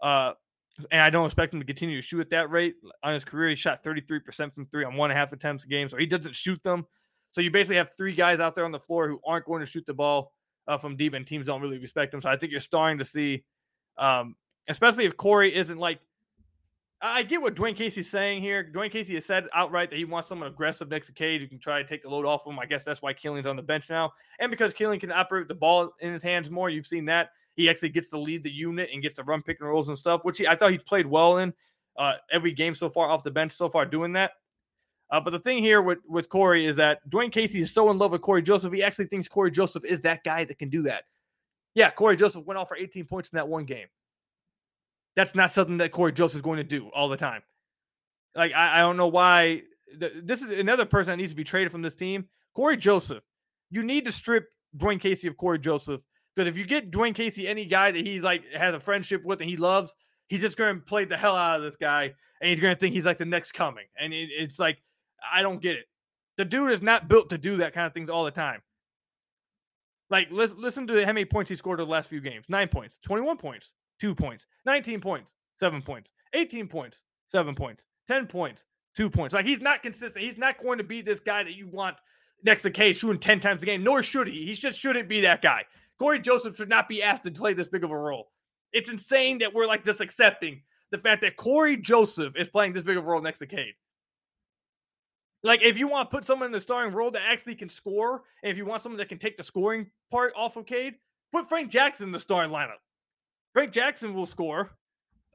[0.02, 0.32] Uh,
[0.90, 2.74] and I don't expect him to continue to shoot at that rate.
[3.02, 5.68] On his career, he shot 33% from three on one and a half attempts a
[5.68, 5.88] game.
[5.88, 6.86] So he doesn't shoot them.
[7.32, 9.66] So you basically have three guys out there on the floor who aren't going to
[9.66, 10.32] shoot the ball
[10.68, 12.20] uh, from deep, and teams don't really respect them.
[12.20, 13.44] So I think you're starting to see,
[13.98, 14.36] um,
[14.68, 16.00] especially if Cory isn't like
[17.06, 18.64] I get what Dwane Casey's saying here.
[18.64, 21.58] Dwane Casey has said outright that he wants someone aggressive next to Cade who can
[21.58, 22.58] try to take the load off him.
[22.58, 24.14] I guess that's why Killian's on the bench now.
[24.38, 27.30] And because Killian can operate the ball in his hands more, you've seen that.
[27.56, 29.98] He actually gets to lead the unit and gets to run pick and rolls and
[29.98, 31.52] stuff, which he, I thought he's played well in
[31.98, 34.32] uh, every game so far off the bench so far doing that.
[35.10, 37.98] Uh, but the thing here with, with Cory is that Dwane Casey is so in
[37.98, 38.72] love with Cory Joseph.
[38.72, 41.04] He actually thinks Cory Joseph is that guy that can do that.
[41.74, 43.86] Yeah, Cory Joseph went off for 18 points in that one game.
[45.16, 47.42] That's not something that Cory Joseph is going to do all the time.
[48.34, 49.62] Like I, I don't know why.
[49.96, 52.26] This is another person that needs to be traded from this team.
[52.54, 53.22] Cory Joseph.
[53.70, 56.02] You need to strip Dwane Casey of Cory Joseph
[56.34, 59.40] because if you get Dwane Casey any guy that he like has a friendship with
[59.40, 59.94] and he loves,
[60.28, 62.78] he's just going to play the hell out of this guy and he's going to
[62.78, 63.84] think he's like the next coming.
[63.98, 64.78] And it, it's like
[65.32, 65.86] I don't get it.
[66.36, 68.62] The dude is not built to do that kind of things all the time.
[70.10, 72.98] Like listen, listen to how many points he scored the last few games: nine points,
[73.02, 78.64] twenty-one points, two points, nineteen points, seven points, eighteen points, seven points, 10 points,
[78.96, 79.34] two points.
[79.34, 80.24] Like he's not consistent.
[80.24, 81.96] He's not going to be this guy that you want
[82.42, 84.46] next to Cade shooting 10 times a game, nor should he.
[84.46, 85.64] He just shouldn't be that guy.
[85.98, 88.30] Cory Joseph should not be asked to play this big of a role.
[88.72, 92.82] It's insane that we're like just accepting the fact that Cory Joseph is playing this
[92.82, 93.74] big of a role next to Cade.
[95.42, 98.22] Like, if you want to put someone in the starting role that actually can score,
[98.42, 100.94] and if you want someone that can take the scoring part off of Cade,
[101.32, 102.80] put Frank Jackson in the starting lineup.
[103.54, 104.70] Frank Jackson will score.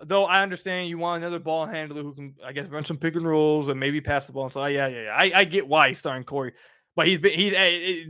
[0.02, 3.16] Though I understand you want another ball handler who can, I guess, run some pick
[3.16, 4.50] and rolls and maybe pass the ball.
[4.50, 5.10] So yeah, yeah, yeah.
[5.10, 6.54] I, I get why he's starting Cory,
[6.96, 7.50] but he's been he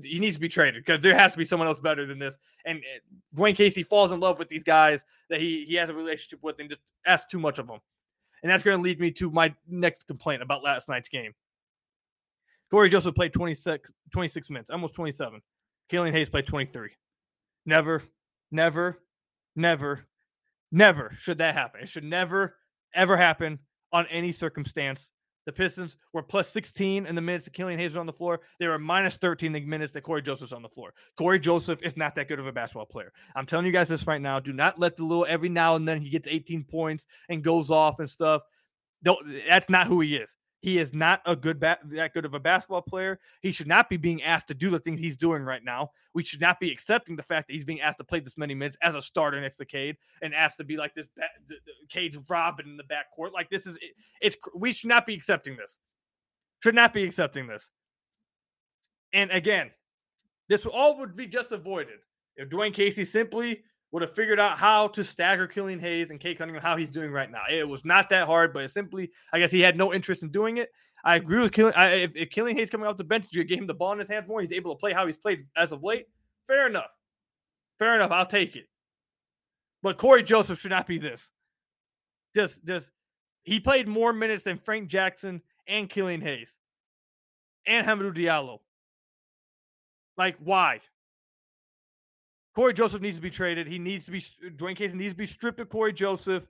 [0.03, 2.37] he needs to be traded because there has to be someone else better than this.
[2.65, 2.99] And eh,
[3.35, 6.59] Dwane Casey falls in love with these guys that he he has a relationship with
[6.59, 7.79] and just asks too much of them.
[8.43, 11.33] And that's going to lead me to my next complaint about last night's game.
[12.71, 15.41] Cory Joseph played 26, 26 minutes, almost 27.
[15.89, 16.91] Killian Hayes played 23.
[17.65, 18.03] Never,
[18.51, 18.99] never,
[19.55, 20.07] never
[20.71, 21.81] Never should that happen.
[21.81, 22.55] It should never,
[22.93, 23.59] ever happen
[23.91, 25.09] on any circumstance.
[25.45, 28.41] The Pistons were plus 16 in the minutes that Killian Hayes was on the floor.
[28.59, 30.93] They were minus 13 in the minutes that Cory Joseph's on the floor.
[31.17, 33.11] Cory Joseph is not that good of a basketball player.
[33.35, 34.39] I'm telling you guys this right now.
[34.39, 37.71] Do not let the little every now and then he gets 18 points and goes
[37.71, 38.43] off and stuff.
[39.01, 40.35] Don't, that's not who he is.
[40.61, 43.19] He is not a good ba- that good of a basketball player.
[43.41, 45.91] He should not be being asked to do the things he's doing right now.
[46.13, 48.53] We should not be accepting the fact that he's being asked to play this many
[48.53, 51.55] minutes as a starter next to Cade and asked to be like this ba-
[51.87, 53.31] Cade's Robin in the backcourt.
[53.31, 55.79] Like this is it, it's we should not be accepting this.
[56.61, 57.69] Should not be accepting this.
[59.13, 59.71] And again,
[60.49, 61.99] this all would be just avoided
[62.35, 66.37] if Dwane Casey simply would have figured out how to stagger Killian Hayes and Cade
[66.37, 67.43] Cunningham, how he's doing right now.
[67.49, 70.57] It was not that hard, but simply, I guess he had no interest in doing
[70.57, 70.69] it.
[71.03, 71.73] I agree with Killian.
[71.75, 73.99] I, if, if Killian Hayes coming off the bench, you gave him the ball in
[73.99, 76.05] his hands more, he's able to play how he's played as of late.
[76.47, 76.91] Fair enough.
[77.79, 78.11] Fair enough.
[78.11, 78.67] I'll take it.
[79.81, 81.29] But Cory Joseph should not be this.
[82.35, 82.91] Just, just,
[83.43, 86.57] he played more minutes than Frank Jackson and Killian Hayes
[87.65, 88.59] and Hamidou Diallo.
[90.17, 90.81] Like, why?
[92.55, 93.67] Cory Joseph needs to be traded.
[93.67, 96.47] He needs to be Dwane Casey needs to be stripped of Cory Joseph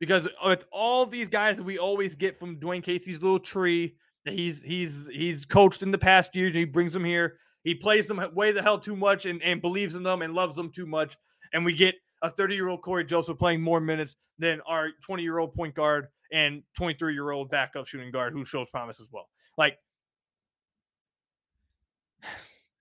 [0.00, 4.34] because with all these guys that we always get from Dwane Casey's little tree that
[4.34, 7.38] he's he's he's coached in the past years and he brings them here.
[7.62, 10.54] He plays them way the hell too much and, and believes in them and loves
[10.54, 11.16] them too much.
[11.52, 15.22] And we get a 30 year old Cory Joseph playing more minutes than our 20
[15.22, 19.06] year old point guard and 23 year old backup shooting guard who shows promise as
[19.12, 19.28] well.
[19.56, 19.78] Like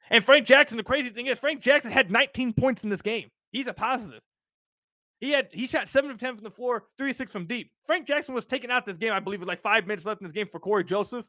[0.09, 3.29] and Frank Jackson, the crazy thing is, Frank Jackson had 19 points in this game.
[3.51, 4.21] He's a positive.
[5.19, 7.71] He had he shot seven of ten from the floor, three six from deep.
[7.85, 10.27] Frank Jackson was taken out this game, I believe, with like five minutes left in
[10.27, 11.25] this game for Cory Joseph,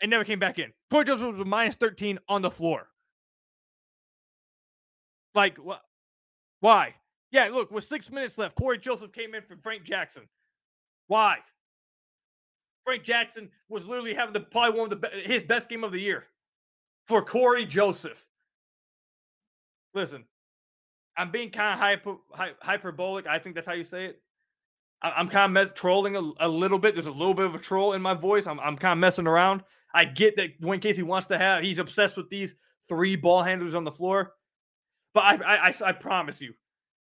[0.00, 0.72] and never came back in.
[0.90, 2.88] Cory Joseph was minus 13 on the floor.
[5.34, 5.82] Like what?
[6.60, 6.94] Why?
[7.30, 10.22] Yeah, look, with six minutes left, Cory Joseph came in for Frank Jackson.
[11.08, 11.38] Why?
[12.84, 16.00] Frank Jackson was literally having the probably one of the his best game of the
[16.00, 16.24] year
[17.08, 18.24] for Cory Joseph.
[19.94, 20.24] Listen,
[21.16, 22.16] I'm being kind of hyper,
[22.60, 23.26] hyperbolic.
[23.26, 24.20] I think that's how you say it.
[25.02, 26.94] I, am kind of trolling a, a, little bit.
[26.94, 28.46] There's a little bit of a troll in my voice.
[28.46, 29.62] I'm, I'm kind of messing around.
[29.92, 32.54] I get that Dwane Casey wants to have, he's obsessed with these
[32.88, 34.32] three ball handlers on the floor.
[35.12, 36.54] But I, I, I, I promise you,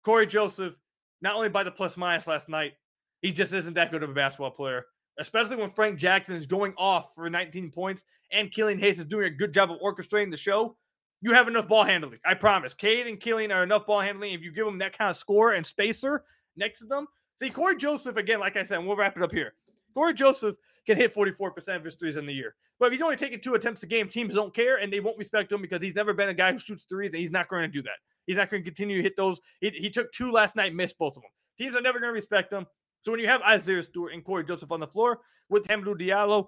[0.03, 0.75] Cory Joseph,
[1.21, 2.73] not only by the plus minus last night,
[3.21, 4.85] he just isn't that good of a basketball player.
[5.19, 9.25] Especially when Frank Jackson is going off for 19 points and Killian Hayes is doing
[9.25, 10.75] a good job of orchestrating the show,
[11.21, 12.19] you have enough ball handling.
[12.25, 12.73] I promise.
[12.73, 14.33] Cade and Killian are enough ball handling.
[14.33, 16.23] If you give them that kind of score and spacer
[16.57, 18.39] next to them, see Cory Joseph again.
[18.39, 19.53] Like I said, we'll wrap it up here.
[19.93, 22.55] Cory Joseph can hit 44% of his threes in the year.
[22.79, 25.17] But if he's only taking two attempts a game, teams don't care and they won't
[25.17, 27.61] respect him because he's never been a guy who shoots threes and he's not going
[27.61, 27.97] to do that.
[28.25, 29.39] He's not going to continue to hit those.
[29.61, 31.31] He, he took two last night, missed both of them.
[31.57, 32.65] Teams are never going to respect him.
[33.03, 36.47] So when you have Isaiah Stewart and Cory Joseph on the floor with Hamidou Diallo,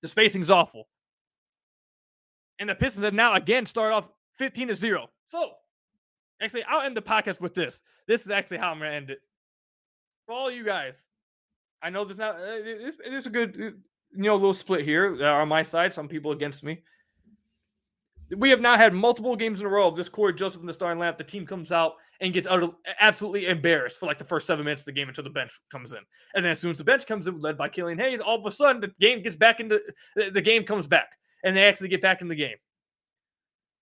[0.00, 0.88] the spacing's awful.
[2.58, 5.08] And the Pistons have now again started off 15 to 0.
[5.26, 5.52] So
[6.40, 7.82] actually, I'll end the podcast with this.
[8.06, 9.18] This is actually how I'm to end it.
[10.26, 11.04] For all you guys,
[11.82, 12.62] I know there's not, uh,
[13.04, 13.64] it is a good, uh,
[14.14, 15.92] you know, little split here uh, on my side.
[15.92, 16.82] Some people against me.
[18.36, 20.72] We have now had multiple games in a row of this Cory Joseph in the
[20.72, 21.18] starting lineup.
[21.18, 22.46] The team comes out and gets
[23.00, 25.92] absolutely embarrassed for like the first seven minutes of the game until the bench comes
[25.92, 25.98] in.
[26.34, 28.46] And then as soon as the bench comes in, led by Killian Hayes, all of
[28.46, 29.80] a sudden the game gets back into
[30.14, 32.56] the game comes back and they actually get back in the game.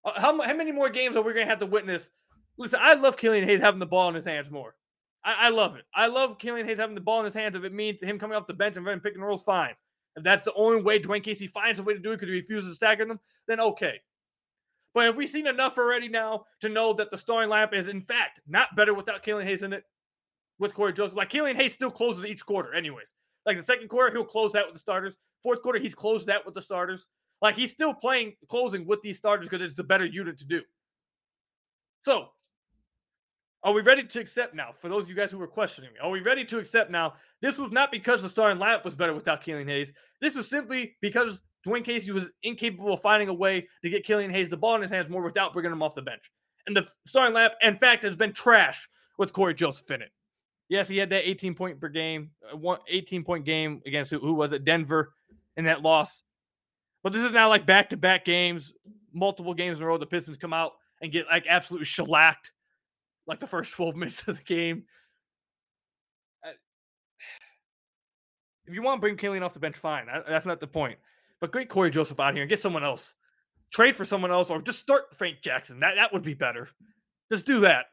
[0.05, 2.11] Uh, how, how many more games are we going to have to witness?
[2.57, 4.75] Listen, I love Killian Hayes having the ball in his hands more.
[5.23, 5.85] I, I, love it.
[5.95, 7.55] I love Killian Hayes having the ball in his hands.
[7.55, 9.75] If it means him coming off the bench and running pick and rolls, fine.
[10.17, 12.41] If that's the only way Dwane Casey finds a way to do it because he
[12.41, 14.01] refuses to stagger them, then okay.
[14.95, 18.03] But have we seen enough already now to know that the starting lineup is, in
[18.03, 19.85] fact, not better without Killian Hayes in it
[20.59, 21.17] with Cory Joseph?
[21.17, 23.15] Like, Killian Hayes still closes each quarter, anyways.
[23.47, 25.17] Like, the second quarter, he'll close that with the starters.
[25.43, 27.07] Fourth quarter, he's closed that with the starters.
[27.41, 30.63] Like, he's still playing closing with these starters because it's the better unit to do.
[32.05, 32.29] So,
[33.63, 34.71] are we ready to accept now?
[34.81, 37.15] For those of you guys who were questioning me, are we ready to accept now?
[37.43, 39.93] This was not because the starting lineup was better without Killian Hayes.
[40.21, 44.31] This was simply because Dwane Casey was incapable of finding a way to get Killian
[44.31, 46.31] Hayes the ball in his hands more without bringing him off the bench.
[46.67, 50.11] And the starting lap, in fact, has been trash with Cory Joseph in it.
[50.69, 54.21] Yes, he had that 18 point per game, uh, one 18 point game against who,
[54.21, 54.65] who was it?
[54.65, 55.13] Denver
[55.57, 56.23] in that loss.
[57.03, 58.73] But this is now like back to back games,
[59.13, 59.99] multiple games in a row.
[59.99, 62.53] The Pistons come out and get like absolutely shellacked
[63.27, 64.85] like the first 12 minutes of the game.
[66.45, 66.51] Uh,
[68.67, 70.07] if you want to bring Killian off the bench, fine.
[70.29, 70.99] That's not the point.
[71.41, 73.15] But great Cory Joseph out here and get someone else.
[73.73, 75.81] Trade for someone else or just start Frank Jackson.
[75.81, 76.69] That that would be better.
[77.33, 77.87] Just do that.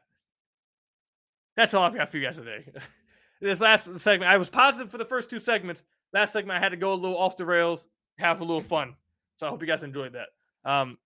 [1.56, 2.64] That's all I've got for you guys today.
[3.40, 5.82] this last segment, I was positive for the first two segments.
[6.12, 8.94] Last segment, I had to go a little off the rails, have a little fun.
[9.38, 10.28] So I hope you guys enjoyed that.
[10.70, 10.98] Um,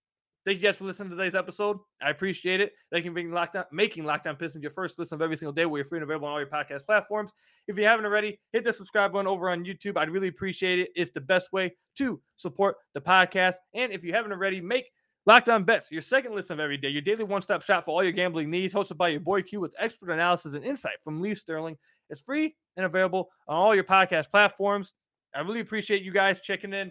[0.44, 1.78] Thank you guys for listening to today's episode.
[2.02, 2.72] I appreciate it.
[2.90, 5.36] Thank you for making Locked On, making Locked On Pistons your first listen of every
[5.36, 5.66] single day.
[5.66, 7.30] We're free and available on all your podcast platforms.
[7.68, 9.96] If you haven't already, hit the subscribe button over on YouTube.
[9.96, 10.90] I'd really appreciate it.
[10.96, 13.54] It's the best way to support the podcast.
[13.74, 14.86] And if you haven't already, make
[15.26, 18.02] Locked On Bets your second listen of every day, your daily one-stop shop for all
[18.02, 21.36] your gambling needs, hosted by your boy Q with expert analysis and insight from Lee
[21.36, 21.76] Sterling.
[22.10, 24.92] It's free and available on all your podcast platforms.
[25.36, 26.90] I really appreciate you guys checking in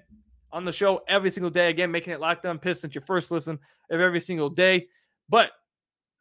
[0.53, 1.69] on the show every single day.
[1.69, 3.59] Again, making it Locked On Pistons your first listen
[3.89, 4.87] of every single day.
[5.29, 5.51] But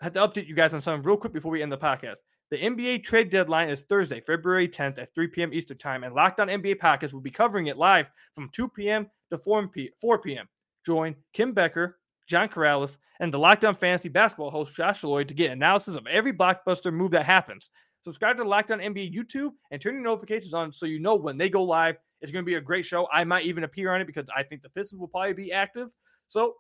[0.01, 2.19] I had to update you guys on something real quick before we end the podcast.
[2.51, 5.55] The NBA trade deadline is Thursday, February 10th at 3 p.m.
[5.55, 9.09] Eastern Time, and Locked On NBA Podcast will be covering it live from 2 p.m.
[9.31, 10.49] to 4 p.m.
[10.85, 15.35] Join Kim Becker, John Karalis, and the Locked On Fantasy Basketball host Josh Lloyd to
[15.35, 17.71] get analysis of every blockbuster move that happens.
[18.03, 21.37] Subscribe to Locked On NBA YouTube and turn your notifications on so you know when
[21.37, 23.09] they go live it's going to be a great show.
[23.13, 25.89] I might even appear on it because I think the Pistons will probably be active.
[26.29, 26.55] So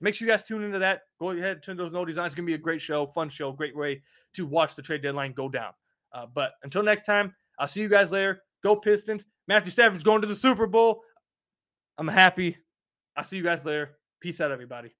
[0.00, 1.02] make sure you guys tune into that.
[1.18, 2.26] Go ahead, turn those notices on.
[2.26, 4.02] It's going to be a great show, fun show, great way
[4.34, 5.72] to watch the trade deadline go down.
[6.12, 8.42] Uh, but until next time, I'll see you guys later.
[8.62, 9.26] Go Pistons.
[9.48, 11.02] Matthew Stafford's going to the Super Bowl.
[11.98, 12.56] I'm happy.
[13.16, 13.98] I'll see you guys later.
[14.20, 14.94] Peace out, everybody.